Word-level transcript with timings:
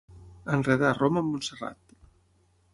Enredar 0.55 0.93
Roma 1.01 1.23
amb 1.23 1.31
Montserrat. 1.35 1.97